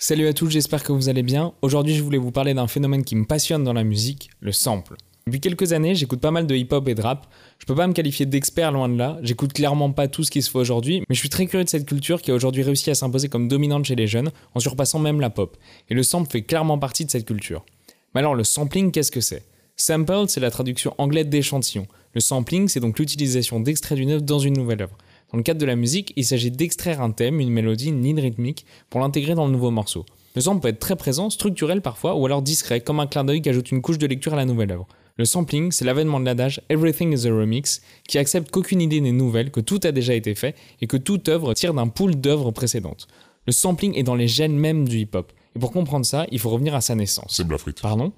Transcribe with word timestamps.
Salut 0.00 0.28
à 0.28 0.32
tous, 0.32 0.48
j'espère 0.48 0.84
que 0.84 0.92
vous 0.92 1.08
allez 1.08 1.24
bien. 1.24 1.54
Aujourd'hui, 1.60 1.96
je 1.96 2.04
voulais 2.04 2.18
vous 2.18 2.30
parler 2.30 2.54
d'un 2.54 2.68
phénomène 2.68 3.02
qui 3.02 3.16
me 3.16 3.24
passionne 3.24 3.64
dans 3.64 3.72
la 3.72 3.82
musique, 3.82 4.30
le 4.38 4.52
sample. 4.52 4.94
Depuis 5.26 5.40
quelques 5.40 5.72
années, 5.72 5.96
j'écoute 5.96 6.20
pas 6.20 6.30
mal 6.30 6.46
de 6.46 6.54
hip-hop 6.54 6.86
et 6.86 6.94
de 6.94 7.02
rap. 7.02 7.26
Je 7.58 7.66
peux 7.66 7.74
pas 7.74 7.88
me 7.88 7.92
qualifier 7.92 8.24
d'expert 8.24 8.70
loin 8.70 8.88
de 8.88 8.96
là. 8.96 9.18
J'écoute 9.22 9.52
clairement 9.52 9.90
pas 9.90 10.06
tout 10.06 10.22
ce 10.22 10.30
qui 10.30 10.40
se 10.40 10.52
fait 10.52 10.58
aujourd'hui, 10.58 11.00
mais 11.00 11.16
je 11.16 11.18
suis 11.18 11.28
très 11.28 11.46
curieux 11.46 11.64
de 11.64 11.68
cette 11.68 11.84
culture 11.84 12.22
qui 12.22 12.30
a 12.30 12.34
aujourd'hui 12.34 12.62
réussi 12.62 12.90
à 12.90 12.94
s'imposer 12.94 13.28
comme 13.28 13.48
dominante 13.48 13.86
chez 13.86 13.96
les 13.96 14.06
jeunes, 14.06 14.30
en 14.54 14.60
surpassant 14.60 15.00
même 15.00 15.20
la 15.20 15.30
pop. 15.30 15.56
Et 15.90 15.94
le 15.94 16.04
sample 16.04 16.30
fait 16.30 16.42
clairement 16.42 16.78
partie 16.78 17.04
de 17.04 17.10
cette 17.10 17.26
culture. 17.26 17.64
Mais 18.14 18.20
alors, 18.20 18.36
le 18.36 18.44
sampling, 18.44 18.92
qu'est-ce 18.92 19.10
que 19.10 19.20
c'est? 19.20 19.42
Sample, 19.74 20.26
c'est 20.28 20.38
la 20.38 20.52
traduction 20.52 20.94
anglaise 20.98 21.26
d'échantillon. 21.26 21.88
Le 22.14 22.20
sampling, 22.20 22.68
c'est 22.68 22.78
donc 22.78 23.00
l'utilisation 23.00 23.58
d'extraits 23.58 23.98
d'une 23.98 24.12
œuvre 24.12 24.22
dans 24.22 24.38
une 24.38 24.54
nouvelle 24.54 24.82
œuvre. 24.82 24.96
Dans 25.32 25.36
le 25.36 25.42
cadre 25.42 25.60
de 25.60 25.66
la 25.66 25.76
musique, 25.76 26.12
il 26.16 26.24
s'agit 26.24 26.50
d'extraire 26.50 27.02
un 27.02 27.10
thème, 27.10 27.40
une 27.40 27.50
mélodie, 27.50 27.88
une 27.88 28.02
ligne 28.02 28.20
rythmique 28.20 28.64
pour 28.88 29.00
l'intégrer 29.00 29.34
dans 29.34 29.46
le 29.46 29.52
nouveau 29.52 29.70
morceau. 29.70 30.06
Le 30.34 30.40
sample 30.40 30.62
peut 30.62 30.68
être 30.68 30.78
très 30.78 30.96
présent, 30.96 31.30
structurel 31.30 31.82
parfois, 31.82 32.14
ou 32.14 32.24
alors 32.24 32.42
discret, 32.42 32.80
comme 32.80 33.00
un 33.00 33.06
clin 33.06 33.24
d'œil 33.24 33.42
qui 33.42 33.48
ajoute 33.48 33.70
une 33.70 33.82
couche 33.82 33.98
de 33.98 34.06
lecture 34.06 34.32
à 34.32 34.36
la 34.36 34.44
nouvelle 34.44 34.70
œuvre. 34.72 34.86
Le 35.18 35.24
sampling, 35.24 35.72
c'est 35.72 35.84
l'avènement 35.84 36.20
de 36.20 36.24
l'adage 36.24 36.62
Everything 36.70 37.12
is 37.12 37.26
a 37.26 37.30
remix, 37.30 37.82
qui 38.06 38.18
accepte 38.18 38.50
qu'aucune 38.50 38.80
idée 38.80 39.00
n'est 39.00 39.12
nouvelle, 39.12 39.50
que 39.50 39.60
tout 39.60 39.80
a 39.82 39.92
déjà 39.92 40.14
été 40.14 40.34
fait, 40.34 40.54
et 40.80 40.86
que 40.86 40.96
toute 40.96 41.28
œuvre 41.28 41.54
tire 41.54 41.74
d'un 41.74 41.88
pool 41.88 42.14
d'œuvres 42.14 42.52
précédentes. 42.52 43.08
Le 43.46 43.52
sampling 43.52 43.98
est 43.98 44.04
dans 44.04 44.14
les 44.14 44.28
gènes 44.28 44.56
même 44.56 44.86
du 44.88 44.98
hip-hop. 44.98 45.32
Et 45.56 45.58
pour 45.58 45.72
comprendre 45.72 46.06
ça, 46.06 46.26
il 46.30 46.38
faut 46.38 46.50
revenir 46.50 46.74
à 46.74 46.80
sa 46.80 46.94
naissance. 46.94 47.34
C'est 47.36 47.46
Blafrit. 47.46 47.74
Pardon? 47.82 48.12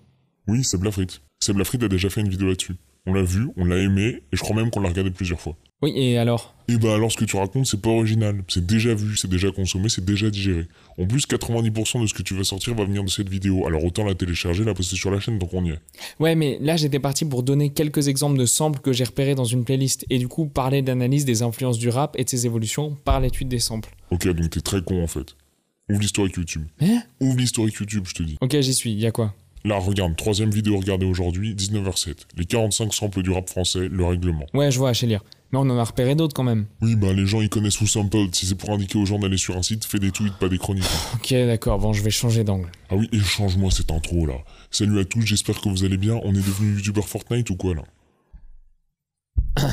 Oui, 0.46 0.62
c'est 0.62 0.78
Blafrit. 0.78 1.20
C'est 1.40 1.54
Blafrit 1.54 1.78
a 1.82 1.88
déjà 1.88 2.10
fait 2.10 2.20
une 2.20 2.28
vidéo 2.28 2.48
là-dessus. 2.48 2.76
On 3.06 3.14
l'a 3.14 3.22
vu, 3.22 3.48
on 3.56 3.64
l'a 3.64 3.78
aimé, 3.78 4.22
et 4.32 4.36
je 4.36 4.40
crois 4.40 4.54
même 4.54 4.70
qu'on 4.70 4.80
l'a 4.80 4.88
regardé 4.88 5.10
plusieurs 5.10 5.40
fois. 5.40 5.56
Oui, 5.82 5.92
et 5.96 6.18
alors? 6.18 6.54
Et 6.68 6.76
bah 6.76 6.94
alors 6.94 7.10
ce 7.10 7.16
que 7.16 7.24
tu 7.24 7.36
racontes, 7.36 7.64
c'est 7.64 7.80
pas 7.80 7.88
original. 7.88 8.42
C'est 8.48 8.66
déjà 8.66 8.94
vu, 8.94 9.16
c'est 9.16 9.30
déjà 9.30 9.50
consommé, 9.50 9.88
c'est 9.88 10.04
déjà 10.04 10.28
digéré. 10.28 10.66
En 10.98 11.06
plus, 11.06 11.26
90% 11.26 12.02
de 12.02 12.06
ce 12.06 12.12
que 12.12 12.22
tu 12.22 12.34
vas 12.34 12.44
sortir 12.44 12.74
va 12.74 12.84
venir 12.84 13.02
de 13.02 13.08
cette 13.08 13.30
vidéo. 13.30 13.66
Alors 13.66 13.82
autant 13.82 14.04
la 14.04 14.14
télécharger, 14.14 14.64
la 14.64 14.74
poster 14.74 14.96
sur 14.96 15.10
la 15.10 15.18
chaîne 15.20 15.38
tant 15.38 15.46
qu'on 15.46 15.64
y 15.64 15.70
est. 15.70 15.78
Ouais, 16.18 16.34
mais 16.34 16.58
là 16.60 16.76
j'étais 16.76 16.98
parti 16.98 17.24
pour 17.24 17.42
donner 17.42 17.70
quelques 17.70 18.08
exemples 18.08 18.38
de 18.38 18.44
samples 18.44 18.80
que 18.80 18.92
j'ai 18.92 19.04
repérés 19.04 19.34
dans 19.34 19.46
une 19.46 19.64
playlist, 19.64 20.04
et 20.10 20.18
du 20.18 20.28
coup 20.28 20.46
parler 20.46 20.82
d'analyse 20.82 21.24
des 21.24 21.40
influences 21.40 21.78
du 21.78 21.88
rap 21.88 22.14
et 22.18 22.24
de 22.24 22.28
ses 22.28 22.44
évolutions 22.44 22.96
par 23.04 23.20
l'étude 23.20 23.48
des 23.48 23.58
samples. 23.58 23.96
Ok, 24.10 24.28
donc 24.28 24.50
t'es 24.50 24.60
très 24.60 24.82
con 24.82 25.02
en 25.02 25.06
fait. 25.06 25.34
Ouvre 25.88 26.00
l'historique 26.02 26.36
YouTube. 26.36 26.66
Hein? 26.80 27.02
Ouvre 27.20 27.38
l'historique 27.38 27.76
YouTube, 27.76 28.04
je 28.06 28.14
te 28.14 28.22
dis. 28.22 28.36
Ok, 28.42 28.60
j'y 28.60 28.74
suis, 28.74 28.92
y 28.92 29.06
a 29.06 29.12
quoi? 29.12 29.34
Là, 29.64 29.78
regarde, 29.78 30.16
troisième 30.16 30.50
vidéo 30.50 30.78
regardée 30.78 31.04
aujourd'hui, 31.04 31.54
19h07. 31.54 32.14
Les 32.36 32.46
45 32.46 32.94
samples 32.94 33.22
du 33.22 33.30
rap 33.30 33.48
français, 33.48 33.88
le 33.90 34.04
règlement. 34.04 34.46
Ouais, 34.54 34.70
je 34.70 34.78
vois, 34.78 34.94
chez 34.94 35.06
lire. 35.06 35.22
Mais 35.52 35.58
on 35.58 35.62
en 35.62 35.78
a 35.78 35.84
repéré 35.84 36.14
d'autres 36.14 36.32
quand 36.32 36.44
même. 36.44 36.66
Oui, 36.80 36.94
bah 36.94 37.12
les 37.12 37.26
gens 37.26 37.40
ils 37.40 37.48
connaissent 37.48 37.74
sous 37.74 37.86
sampled. 37.88 38.34
Si 38.34 38.46
c'est 38.46 38.54
pour 38.54 38.70
indiquer 38.70 38.98
aux 38.98 39.04
gens 39.04 39.18
d'aller 39.18 39.36
sur 39.36 39.56
un 39.56 39.62
site, 39.62 39.84
fais 39.84 39.98
des 39.98 40.12
tweets, 40.12 40.38
pas 40.38 40.48
des 40.48 40.58
chroniques. 40.58 40.84
Ok, 41.14 41.32
d'accord, 41.32 41.78
bon, 41.78 41.92
je 41.92 42.02
vais 42.02 42.10
changer 42.10 42.44
d'angle. 42.44 42.70
Ah 42.88 42.94
oui, 42.94 43.08
et 43.12 43.18
change-moi 43.18 43.70
cette 43.70 43.90
intro 43.90 44.26
là. 44.26 44.36
Salut 44.70 45.00
à 45.00 45.04
tous, 45.04 45.22
j'espère 45.22 45.60
que 45.60 45.68
vous 45.68 45.84
allez 45.84 45.98
bien. 45.98 46.20
On 46.22 46.30
est 46.30 46.46
devenu 46.46 46.76
youtubeur 46.76 47.08
Fortnite 47.08 47.50
ou 47.50 47.56
quoi 47.56 47.74
là? 47.74 47.82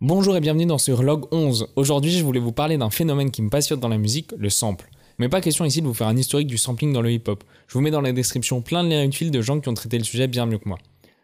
Bonjour 0.00 0.36
et 0.36 0.40
bienvenue 0.40 0.66
dans 0.66 0.78
ce 0.78 0.90
log 0.90 1.26
11. 1.32 1.68
Aujourd'hui, 1.76 2.10
je 2.12 2.24
voulais 2.24 2.40
vous 2.40 2.52
parler 2.52 2.78
d'un 2.78 2.90
phénomène 2.90 3.30
qui 3.30 3.42
me 3.42 3.50
passionne 3.50 3.80
dans 3.80 3.88
la 3.88 3.98
musique, 3.98 4.32
le 4.38 4.48
sample. 4.48 4.88
Mais 5.18 5.28
pas 5.28 5.40
question 5.40 5.64
ici 5.64 5.80
de 5.80 5.86
vous 5.86 5.94
faire 5.94 6.08
un 6.08 6.16
historique 6.16 6.46
du 6.46 6.58
sampling 6.58 6.92
dans 6.92 7.02
le 7.02 7.10
hip-hop. 7.10 7.42
Je 7.68 7.74
vous 7.74 7.80
mets 7.80 7.90
dans 7.90 8.00
la 8.00 8.12
description 8.12 8.60
plein 8.60 8.84
de 8.84 8.90
liens 8.90 9.04
utiles 9.04 9.30
de 9.30 9.40
gens 9.40 9.60
qui 9.60 9.68
ont 9.68 9.74
traité 9.74 9.96
le 9.96 10.04
sujet 10.04 10.26
bien 10.28 10.46
mieux 10.46 10.58
que 10.58 10.68
moi. 10.68 10.78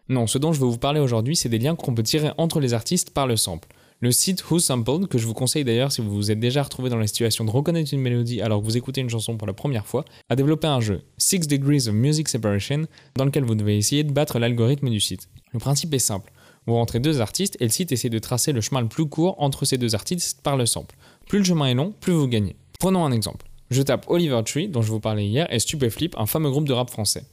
Non, 0.09 0.27
ce 0.27 0.39
dont 0.39 0.53
je 0.53 0.61
veux 0.61 0.67
vous 0.67 0.79
parler 0.79 1.01
aujourd'hui, 1.01 1.37
c'est 1.37 1.49
des 1.49 1.59
liens 1.59 1.77
qu'on 1.77 1.95
peut 1.95 2.03
tirer 2.03 2.31
entre 2.39 2.61
les 2.61 2.75
artistes 2.75 3.11
par 3.11 3.27
le 3.27 3.37
sample. 3.37 3.69
Le 4.01 4.11
site 4.11 4.51
Who 4.51 4.59
Sampled, 4.59 5.07
que 5.07 5.17
je 5.17 5.27
vous 5.27 5.35
conseille 5.35 5.63
d'ailleurs 5.63 5.93
si 5.93 6.01
vous 6.01 6.11
vous 6.11 6.33
êtes 6.33 6.41
déjà 6.41 6.65
retrouvé 6.65 6.91
dans 6.91 6.97
la 6.97 7.07
situation 7.07 7.45
de 7.45 7.51
reconnaître 7.51 7.95
une 7.95 8.01
mélodie 8.01 8.43
alors 8.43 8.61
que 8.61 8.65
vous 8.65 8.77
écoutez 8.77 9.01
une 9.01 9.09
chanson 9.09 9.37
pour 9.37 9.47
la 9.47 9.53
première 9.53 9.87
fois, 9.87 10.05
a 10.29 10.35
développé 10.35 10.67
un 10.67 10.81
jeu, 10.81 11.03
6 11.19 11.47
Degrees 11.47 11.87
of 11.87 11.95
Music 11.95 12.29
Separation, 12.29 12.87
dans 13.15 13.25
lequel 13.25 13.45
vous 13.45 13.55
devez 13.55 13.77
essayer 13.77 14.03
de 14.03 14.11
battre 14.11 14.41
l'algorithme 14.41 14.91
du 14.91 14.99
site. 14.99 15.29
Le 15.53 15.61
principe 15.61 15.95
est 15.95 16.01
simple. 16.01 16.33
Vous 16.67 16.75
rentrez 16.75 16.99
deux 16.99 17.21
artistes 17.21 17.57
et 17.61 17.65
le 17.65 17.71
site 17.71 17.93
essaie 17.93 18.09
de 18.09 18.19
tracer 18.19 18.51
le 18.53 18.61
chemin 18.61 18.81
le 18.81 18.89
plus 18.89 19.07
court 19.07 19.37
entre 19.39 19.65
ces 19.65 19.79
deux 19.79 19.95
artistes 19.95 20.41
par 20.43 20.57
le 20.57 20.67
sample. 20.67 20.97
Plus 21.29 21.39
le 21.39 21.45
chemin 21.45 21.67
est 21.67 21.75
long, 21.75 21.95
plus 22.01 22.13
vous 22.13 22.27
gagnez. 22.27 22.57
Prenons 22.81 23.05
un 23.05 23.13
exemple. 23.13 23.47
Je 23.73 23.81
tape 23.81 24.05
Oliver 24.09 24.43
Tree, 24.45 24.69
dont 24.69 24.83
je 24.83 24.91
vous 24.91 25.01
parlais 25.01 25.27
hier, 25.27 25.51
et 25.51 25.59
Stupeflip, 25.59 26.15
un 26.19 26.27
fameux 26.27 26.51
groupe 26.51 26.69
de 26.69 26.75
rap 26.75 26.91
français. 26.91 27.25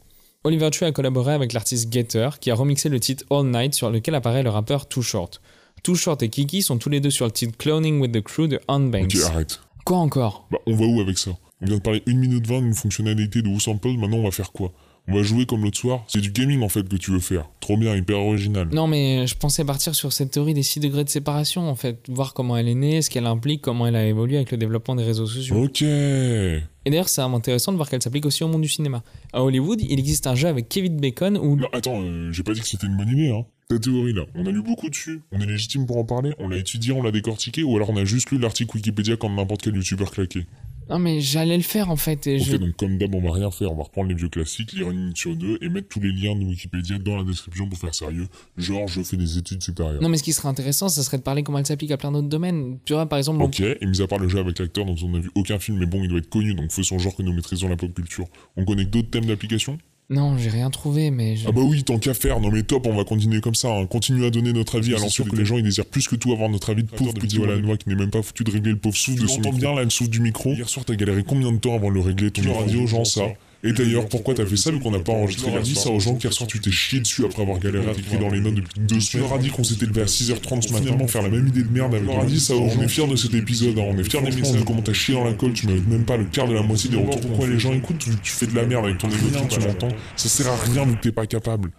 Oliver 0.45 0.69
Tree 0.71 0.85
a 0.85 0.93
collaboré 0.93 1.33
avec 1.33 1.51
l'artiste 1.51 1.89
Gator, 1.89 2.39
qui 2.39 2.49
a 2.49 2.55
remixé 2.55 2.87
le 2.87 2.97
titre 3.01 3.25
All 3.29 3.45
Night 3.45 3.73
sur 3.73 3.89
lequel 3.89 4.15
apparaît 4.15 4.41
le 4.41 4.49
rappeur 4.49 4.87
Too 4.87 5.01
Short. 5.01 5.41
Too 5.83 5.95
Short 5.95 6.23
et 6.23 6.29
Kiki 6.29 6.61
sont 6.61 6.77
tous 6.77 6.89
les 6.89 7.01
deux 7.01 7.09
sur 7.09 7.25
le 7.25 7.31
titre 7.31 7.57
Cloning 7.57 7.99
with 7.99 8.13
the 8.13 8.21
Crew 8.21 8.47
de 8.47 8.61
Unbanks. 8.69 9.15
Ok, 9.15 9.21
arrête. 9.25 9.59
Quoi 9.83 9.97
encore? 9.97 10.47
Bah 10.49 10.59
on 10.65 10.75
va 10.75 10.85
où 10.85 11.01
avec 11.01 11.17
ça? 11.17 11.31
On 11.61 11.65
vient 11.65 11.75
de 11.75 11.81
parler 11.81 12.03
1 12.07 12.13
minute 12.13 12.47
20 12.47 12.61
d'une 12.61 12.73
fonctionnalité 12.73 13.41
de 13.41 13.49
Who 13.49 13.59
Sampled, 13.59 13.97
maintenant 13.97 14.19
on 14.19 14.23
va 14.23 14.31
faire 14.31 14.53
quoi? 14.53 14.71
On 15.11 15.15
va 15.15 15.23
jouer 15.23 15.47
comme 15.47 15.63
l'autre 15.63 15.77
soir 15.77 16.03
C'est 16.07 16.21
du 16.21 16.29
gaming 16.29 16.61
en 16.61 16.69
fait 16.69 16.87
que 16.87 16.95
tu 16.95 17.09
veux 17.09 17.19
faire. 17.19 17.49
Trop 17.61 17.77
bien, 17.77 17.95
hyper 17.95 18.19
original. 18.19 18.69
Non 18.71 18.85
mais 18.85 19.25
je 19.25 19.35
pensais 19.35 19.65
partir 19.65 19.95
sur 19.95 20.13
cette 20.13 20.31
théorie 20.31 20.53
des 20.53 20.61
6 20.61 20.81
degrés 20.81 21.03
de 21.03 21.09
séparation 21.09 21.67
en 21.67 21.75
fait, 21.75 21.99
voir 22.09 22.35
comment 22.35 22.55
elle 22.55 22.67
est 22.67 22.75
née, 22.75 23.01
ce 23.01 23.09
qu'elle 23.09 23.25
implique, 23.25 23.61
comment 23.61 23.87
elle 23.87 23.95
a 23.95 24.05
évolué 24.05 24.35
avec 24.35 24.51
le 24.51 24.57
développement 24.57 24.95
des 24.95 25.03
réseaux 25.03 25.25
sociaux. 25.25 25.63
Ok 25.63 25.81
Et 25.81 26.61
d'ailleurs 26.85 27.09
c'est 27.09 27.21
intéressant 27.21 27.71
de 27.71 27.77
voir 27.77 27.89
qu'elle 27.89 28.03
s'applique 28.03 28.27
aussi 28.27 28.43
au 28.43 28.47
monde 28.47 28.61
du 28.61 28.69
cinéma. 28.69 29.03
À 29.33 29.43
Hollywood, 29.43 29.81
il 29.81 29.99
existe 29.99 30.27
un 30.27 30.35
jeu 30.35 30.47
avec 30.47 30.69
Kevin 30.69 30.99
Bacon 30.99 31.37
où... 31.37 31.55
Non, 31.55 31.67
attends, 31.73 32.01
euh, 32.03 32.31
j'ai 32.31 32.43
pas 32.43 32.53
dit 32.53 32.61
que 32.61 32.67
c'était 32.67 32.85
une 32.85 32.97
bonne 32.97 33.09
idée, 33.09 33.31
hein. 33.31 33.45
Ta 33.67 33.77
théorie 33.77 34.13
là, 34.13 34.23
on 34.33 34.45
a 34.47 34.51
lu 34.51 34.63
beaucoup 34.63 34.89
dessus. 34.89 35.21
On 35.31 35.39
est 35.39 35.45
légitime 35.45 35.85
pour 35.85 35.97
en 35.97 36.03
parler 36.03 36.33
On 36.39 36.47
l'a 36.47 36.57
étudié, 36.57 36.91
on 36.91 37.03
l'a 37.03 37.11
décortiqué 37.11 37.61
Ou 37.61 37.75
alors 37.75 37.91
on 37.91 37.97
a 37.97 38.05
juste 38.05 38.31
lu 38.31 38.39
l'article 38.39 38.75
Wikipédia 38.75 39.15
comme 39.15 39.35
n'importe 39.35 39.61
quel 39.61 39.75
youtubeur 39.75 40.09
claqué 40.09 40.47
Non 40.89 40.97
mais 40.99 41.19
j'allais 41.19 41.57
le 41.57 41.63
faire 41.63 41.91
en 41.91 41.95
fait 41.95 42.25
et 42.27 42.37
Ok, 42.37 42.45
je... 42.45 42.57
donc 42.57 42.75
comme 42.75 42.97
d'hab, 42.97 43.13
on 43.13 43.21
va 43.21 43.31
rien 43.31 43.51
faire. 43.51 43.71
On 43.71 43.75
va 43.75 43.83
reprendre 43.83 44.09
les 44.09 44.15
vieux 44.15 44.29
classiques, 44.29 44.73
lire 44.73 44.89
une 44.89 44.99
minute 44.99 45.17
sur 45.17 45.35
deux 45.35 45.57
et 45.61 45.69
mettre 45.69 45.87
tous 45.87 45.99
les 45.99 46.11
liens 46.11 46.35
de 46.35 46.43
Wikipédia 46.43 46.97
dans 46.97 47.17
la 47.17 47.23
description 47.23 47.69
pour 47.69 47.77
faire 47.77 47.93
sérieux. 47.93 48.27
Genre, 48.57 48.87
je 48.87 49.01
fais 49.03 49.17
des 49.17 49.37
études 49.37 49.61
supérieures. 49.61 50.01
Non 50.01 50.09
mais 50.09 50.17
ce 50.17 50.23
qui 50.23 50.33
serait 50.33 50.49
intéressant, 50.49 50.89
ça 50.89 51.03
serait 51.03 51.17
de 51.17 51.23
parler 51.23 51.43
comment 51.43 51.59
elle 51.59 51.65
s'applique 51.65 51.91
à 51.91 51.97
plein 51.97 52.11
d'autres 52.11 52.27
domaines. 52.27 52.79
Tu 52.85 52.93
vois 52.93 53.05
par 53.05 53.19
exemple... 53.19 53.43
Ok, 53.43 53.59
et 53.59 53.85
mis 53.85 54.01
à 54.01 54.07
part 54.07 54.19
le 54.19 54.27
jeu 54.27 54.39
avec 54.39 54.57
l'acteur 54.57 54.85
dont 54.85 54.95
on 55.03 55.09
n'a 55.09 55.19
vu 55.19 55.29
aucun 55.35 55.59
film, 55.59 55.77
mais 55.77 55.85
bon, 55.85 56.03
il 56.03 56.09
doit 56.09 56.19
être 56.19 56.29
connu, 56.29 56.53
donc 56.55 56.71
faisons 56.71 56.97
genre 56.97 57.15
que 57.15 57.21
nous 57.21 57.33
maîtrisons 57.33 57.69
la 57.69 57.75
pop 57.75 57.93
culture. 57.93 58.25
On 58.57 58.65
connaît 58.65 58.85
d'autres 58.85 59.09
thèmes 59.09 59.25
d'application? 59.25 59.77
Non, 60.11 60.37
j'ai 60.37 60.49
rien 60.49 60.71
trouvé 60.71 61.11
mais... 61.11 61.35
Je... 61.35 61.47
Ah 61.47 61.51
bah 61.51 61.61
oui, 61.63 61.83
tant 61.83 61.99
qu'à 61.99 62.15
faire, 62.15 62.39
non 62.39 62.49
mais 62.49 62.63
top, 62.63 62.87
on 62.87 62.95
va 62.95 63.03
continuer 63.03 63.41
comme 63.41 63.53
ça, 63.53 63.69
hein. 63.69 63.85
continue 63.85 64.25
à 64.25 64.31
donner 64.31 64.53
notre 64.53 64.77
avis, 64.77 64.97
sûr 64.97 65.09
sûr 65.09 65.29
que 65.29 65.35
les 65.35 65.45
gens. 65.45 65.57
Ils 65.57 65.63
désirent 65.63 65.85
plus 65.85 66.07
que 66.07 66.15
tout 66.15 66.31
avoir 66.31 66.49
notre 66.49 66.71
avis 66.71 66.83
de 66.83 66.89
pauvre 66.89 67.13
petit 67.13 67.37
Valanois 67.37 67.77
qui 67.77 67.89
n'est 67.89 67.95
même 67.95 68.09
pas 68.09 68.23
foutu 68.23 68.43
de 68.43 68.51
régler 68.51 68.71
le 68.71 68.77
pauvre 68.77 68.97
souffle 68.97 69.21
de 69.21 69.27
son 69.27 69.41
micro. 69.41 69.53
bien 69.53 69.75
là 69.75 69.83
le 69.83 69.89
souffle 69.89 70.09
du 70.09 70.19
micro 70.19 70.53
Hier 70.53 70.67
soir 70.67 70.85
t'as 70.85 70.95
galéré 70.95 71.23
combien 71.23 71.51
de 71.51 71.57
temps 71.57 71.75
avant 71.75 71.89
de 71.89 71.93
le 71.95 71.99
régler 71.99 72.31
ton 72.31 72.41
aux 72.49 72.87
gens 72.87 73.05
ça 73.05 73.23
et 73.61 73.73
d'ailleurs, 73.73 74.07
pourquoi 74.07 74.33
t'as 74.33 74.45
fait 74.45 74.55
ça 74.55 74.71
vu 74.71 74.79
qu'on 74.79 74.91
n'a 74.91 74.99
pas 74.99 75.11
enregistré 75.11 75.51
hier 75.51 75.65
ça 75.77 75.89
aux 75.89 75.99
gens 75.99 76.15
qu'hier 76.15 76.31
soir 76.31 76.47
tu 76.47 76.61
t'es 76.61 76.71
chié 76.71 77.01
dessus 77.01 77.25
après 77.25 77.41
avoir 77.41 77.59
galéré 77.59 77.89
à 77.89 77.93
t'écrire 77.93 78.19
dans 78.19 78.29
les 78.29 78.39
notes 78.39 78.55
depuis 78.55 78.79
deux 78.79 78.99
semaines. 79.01 79.27
Leur 79.27 79.37
as 79.37 79.39
dit 79.39 79.49
qu'on 79.49 79.63
s'était 79.63 79.85
levé 79.85 80.01
à 80.01 80.05
6h30 80.05 80.61
ce 80.61 80.73
matin 80.73 80.95
pour 80.95 81.11
faire 81.11 81.23
la 81.23 81.29
même 81.29 81.47
idée 81.47 81.63
de 81.63 81.69
merde 81.69 81.93
avec 81.93 82.07
leur 82.07 82.25
dit 82.25 82.39
ça 82.39 82.55
aux 82.55 82.69
gens. 82.69 82.79
On 82.79 82.83
est 82.83 82.87
fiers 82.87 83.07
de 83.07 83.15
cet 83.15 83.33
épisode, 83.33 83.77
hein. 83.77 83.85
on 83.85 83.97
est 83.97 84.09
fiers 84.09 84.21
des 84.21 84.31
messages 84.31 84.59
de 84.59 84.63
comment 84.63 84.81
t'as 84.81 84.93
chié 84.93 85.13
dans 85.13 85.25
la 85.25 85.33
colle, 85.33 85.53
tu 85.53 85.67
mérites 85.67 85.87
même 85.87 86.05
pas 86.05 86.15
le 86.15 86.25
quart 86.25 86.47
de 86.47 86.53
la 86.53 86.61
moitié 86.61 86.89
des 86.89 86.97
retours. 86.97 87.19
Pourquoi 87.19 87.47
les 87.47 87.59
gens 87.59 87.73
écoutent 87.73 87.99
tu, 87.99 88.11
tu 88.21 88.31
fais 88.31 88.47
de 88.47 88.55
la 88.55 88.65
merde 88.65 88.85
avec 88.85 88.97
ton 88.97 89.09
égo 89.09 89.27
tu 89.49 89.59
m'entends 89.59 89.89
Ça 90.15 90.29
sert 90.29 90.47
à 90.47 90.55
rien 90.55 90.85
vu 90.85 90.95
que 90.95 91.01
t'es 91.01 91.11
pas 91.11 91.27
capable. 91.27 91.71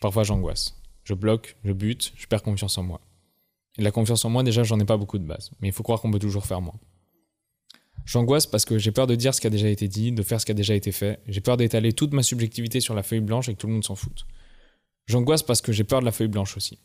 Parfois 0.00 0.22
j'angoisse. 0.22 0.76
Je 1.02 1.14
bloque, 1.14 1.56
je 1.64 1.72
bute, 1.72 2.12
je 2.16 2.26
perds 2.26 2.42
confiance 2.42 2.78
en 2.78 2.82
moi. 2.82 3.00
Et 3.76 3.82
la 3.82 3.90
confiance 3.90 4.24
en 4.24 4.30
moi, 4.30 4.42
déjà, 4.42 4.62
j'en 4.62 4.78
ai 4.78 4.84
pas 4.84 4.96
beaucoup 4.96 5.18
de 5.18 5.24
base. 5.24 5.50
Mais 5.60 5.68
il 5.68 5.72
faut 5.72 5.82
croire 5.82 6.00
qu'on 6.00 6.10
peut 6.10 6.18
toujours 6.18 6.46
faire 6.46 6.60
moins. 6.60 6.78
J'angoisse 8.04 8.46
parce 8.46 8.64
que 8.64 8.78
j'ai 8.78 8.92
peur 8.92 9.06
de 9.06 9.14
dire 9.14 9.34
ce 9.34 9.40
qui 9.40 9.46
a 9.46 9.50
déjà 9.50 9.68
été 9.68 9.88
dit, 9.88 10.12
de 10.12 10.22
faire 10.22 10.40
ce 10.40 10.46
qui 10.46 10.52
a 10.52 10.54
déjà 10.54 10.74
été 10.74 10.92
fait. 10.92 11.20
J'ai 11.26 11.40
peur 11.40 11.56
d'étaler 11.56 11.92
toute 11.92 12.12
ma 12.12 12.22
subjectivité 12.22 12.80
sur 12.80 12.94
la 12.94 13.02
feuille 13.02 13.20
blanche 13.20 13.48
et 13.48 13.54
que 13.54 13.58
tout 13.58 13.66
le 13.66 13.72
monde 13.72 13.84
s'en 13.84 13.94
foute. 13.94 14.26
J'angoisse 15.06 15.42
parce 15.42 15.60
que 15.60 15.72
j'ai 15.72 15.84
peur 15.84 16.00
de 16.00 16.04
la 16.04 16.12
feuille 16.12 16.28
blanche 16.28 16.56
aussi. 16.56 16.78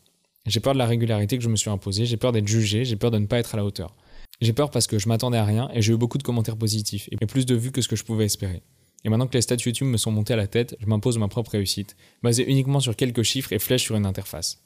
J'ai 0.46 0.60
peur 0.60 0.72
de 0.72 0.78
la 0.78 0.86
régularité 0.86 1.36
que 1.36 1.44
je 1.44 1.48
me 1.48 1.56
suis 1.56 1.68
imposée, 1.68 2.06
j'ai 2.06 2.16
peur 2.16 2.32
d'être 2.32 2.48
jugé, 2.48 2.84
j'ai 2.84 2.96
peur 2.96 3.10
de 3.10 3.18
ne 3.18 3.26
pas 3.26 3.38
être 3.38 3.54
à 3.54 3.58
la 3.58 3.64
hauteur. 3.64 3.94
J'ai 4.40 4.54
peur 4.54 4.70
parce 4.70 4.86
que 4.86 4.98
je 4.98 5.08
m'attendais 5.08 5.36
à 5.36 5.44
rien 5.44 5.68
et 5.74 5.82
j'ai 5.82 5.92
eu 5.92 5.96
beaucoup 5.98 6.16
de 6.16 6.22
commentaires 6.22 6.56
positifs 6.56 7.08
et 7.12 7.26
plus 7.26 7.44
de 7.44 7.54
vues 7.54 7.72
que 7.72 7.82
ce 7.82 7.88
que 7.88 7.96
je 7.96 8.04
pouvais 8.04 8.24
espérer. 8.24 8.62
Et 9.04 9.08
maintenant 9.10 9.26
que 9.26 9.34
les 9.34 9.42
stats 9.42 9.56
YouTube 9.56 9.88
me 9.88 9.96
sont 9.98 10.10
montés 10.10 10.32
à 10.32 10.36
la 10.36 10.46
tête, 10.46 10.76
je 10.80 10.86
m'impose 10.86 11.18
ma 11.18 11.28
propre 11.28 11.52
réussite, 11.52 11.96
basée 12.22 12.50
uniquement 12.50 12.80
sur 12.80 12.96
quelques 12.96 13.22
chiffres 13.22 13.52
et 13.52 13.58
flèches 13.58 13.84
sur 13.84 13.96
une 13.96 14.06
interface. 14.06 14.62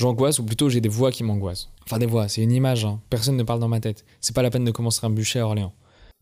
J'angoisse, 0.00 0.38
ou 0.38 0.44
plutôt 0.44 0.70
j'ai 0.70 0.80
des 0.80 0.88
voix 0.88 1.12
qui 1.12 1.24
m'angoissent. 1.24 1.68
Enfin 1.84 1.98
des 1.98 2.06
voix, 2.06 2.26
c'est 2.26 2.42
une 2.42 2.52
image, 2.52 2.86
hein. 2.86 3.02
personne 3.10 3.36
ne 3.36 3.42
parle 3.42 3.60
dans 3.60 3.68
ma 3.68 3.80
tête. 3.80 4.06
C'est 4.22 4.34
pas 4.34 4.40
la 4.40 4.48
peine 4.48 4.64
de 4.64 4.70
commencer 4.70 5.04
un 5.04 5.10
bûcher 5.10 5.40
à 5.40 5.44
Orléans. 5.44 5.74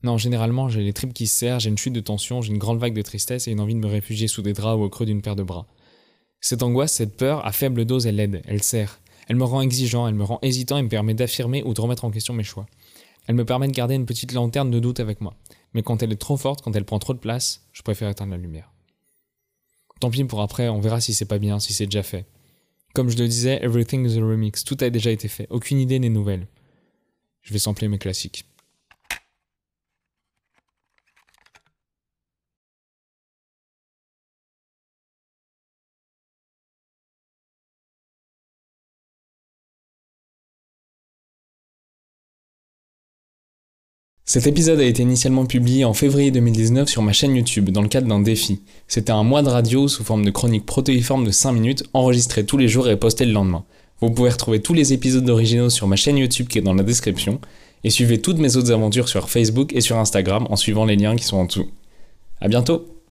Non, 0.03 0.19
généralement, 0.19 0.69
j'ai 0.69 0.83
les 0.83 0.93
tripes 0.93 1.15
qui 1.15 1.29
se 1.29 1.37
serrent, 1.37 1.61
j'ai 1.61 1.71
une 1.71 1.79
chute 1.79 1.93
de 1.93 2.01
tension, 2.01 2.43
j'ai 2.43 2.51
une 2.51 2.59
grande 2.59 2.81
vague 2.81 2.93
de 2.93 3.03
tristesse 3.03 3.47
et 3.47 3.53
une 3.53 3.61
envie 3.61 3.77
de 3.77 3.79
me 3.79 3.87
réfugier 3.87 4.27
sous 4.27 4.43
des 4.43 4.53
draps 4.53 4.81
ou 4.81 4.83
au 4.83 4.89
creux 4.89 5.07
d'une 5.07 5.23
paire 5.23 5.37
de 5.37 5.45
bras. 5.45 5.69
Cette 6.41 6.65
angoisse, 6.65 6.93
cette 6.93 7.17
peur, 7.17 7.47
à 7.47 7.53
faible 7.53 7.85
dose, 7.85 8.09
elle 8.09 8.19
aide, 8.19 8.43
elle 8.49 8.65
sert. 8.65 8.99
Elle 9.29 9.37
me 9.37 9.45
rend 9.45 9.61
exigeant, 9.61 10.09
elle 10.09 10.15
me 10.17 10.25
rend 10.25 10.41
hésitant 10.43 10.77
et 10.77 10.83
me 10.83 10.89
permet 10.89 11.15
d'affirmer 11.15 11.63
ou 11.63 11.73
de 11.73 11.81
remettre 11.81 12.05
en 12.05 12.11
question 12.11 12.35
mes 12.35 12.43
choix. 12.43 12.67
Elle 13.29 13.37
me 13.37 13.45
permet 13.45 13.69
de 13.69 13.73
garder 13.73 13.95
une 13.95 14.07
petite 14.07 14.33
lanterne 14.33 14.73
de 14.73 14.81
doute 14.81 14.99
avec 14.99 15.21
moi. 15.21 15.37
Mais 15.73 15.85
quand 15.85 16.03
elle 16.03 16.11
est 16.11 16.17
trop 16.17 16.37
forte, 16.37 16.63
quand 16.63 16.75
elle 16.75 16.85
prend 16.85 16.99
trop 16.99 17.15
de 17.15 17.21
place, 17.21 17.65
je 17.73 17.83
préfère 17.83 18.09
éteindre 18.09 18.33
la 18.33 18.39
lumière. 18.39 18.73
Tant 20.01 20.11
pis 20.11 20.25
pour 20.25 20.43
après, 20.43 20.69
on 20.69 20.81
verra 20.81 21.01
si 21.01 21.15
c'est 21.15 21.27
pas 21.27 21.39
bien, 21.39 21.61
si 21.61 21.73
c'est 21.73 21.87
déjà 21.87 22.03
fait. 22.03 22.27
Comme 22.99 23.11
je 23.11 23.19
le 23.19 23.29
disais, 23.29 23.61
everything 23.63 24.05
is 24.05 24.19
a 24.19 24.21
remix, 24.21 24.65
tout 24.65 24.77
a 24.81 24.91
déjà 24.91 25.13
été 25.13 25.29
fait, 25.29 25.47
aucune 25.51 25.79
idée 25.79 26.01
n'est 26.01 26.09
nouvelle. 26.09 26.49
Je 27.43 27.53
vais 27.53 27.61
sampler 27.61 27.87
mes 27.87 27.99
classiques. 27.99 28.48
Cet 44.29 44.47
épisode 44.47 44.79
a 44.79 44.85
été 44.85 45.03
initialement 45.03 45.47
publié 45.47 45.87
en 45.87 45.95
février 45.95 46.31
2019 46.31 46.87
sur 46.87 47.01
ma 47.01 47.15
chaîne 47.15 47.35
YouTube 47.35 47.71
dans 47.71 47.81
le 47.81 47.89
cadre 47.89 48.09
d'un 48.09 48.21
défi. 48.21 48.61
C'était 48.87 49.11
un 49.11 49.23
mois 49.23 49.41
de 49.41 49.49
radio 49.49 49.89
sous 49.89 50.05
forme 50.05 50.23
de 50.23 50.31
chronique 50.31 50.67
protéiforme 50.67 51.25
de 51.25 51.31
5 51.31 51.53
minutes 51.53 51.85
enregistrée 51.95 52.45
tous 52.45 52.59
les 52.59 52.69
jours 52.69 52.91
et 52.91 52.99
postée 52.99 53.25
le 53.25 53.33
lendemain. 53.33 53.65
Vous 54.03 54.11
pouvez 54.11 54.29
retrouver 54.29 54.61
tous 54.61 54.75
les 54.75 54.93
épisodes 54.93 55.27
originaux 55.31 55.71
sur 55.71 55.87
ma 55.87 55.97
chaîne 55.97 56.19
YouTube 56.19 56.47
qui 56.49 56.59
est 56.59 56.61
dans 56.61 56.75
la 56.75 56.83
description 56.83 57.41
et 57.85 57.89
suivez 57.89 58.21
toutes 58.21 58.37
mes 58.37 58.57
autres 58.57 58.71
aventures 58.71 59.09
sur 59.09 59.31
Facebook 59.31 59.73
et 59.73 59.81
sur 59.81 59.97
Instagram 59.97 60.47
en 60.51 60.57
suivant 60.57 60.85
les 60.85 60.97
liens 60.97 61.17
qui 61.17 61.25
sont 61.25 61.39
en 61.39 61.47
dessous. 61.47 61.71
A 62.43 62.49
bientôt 62.49 62.85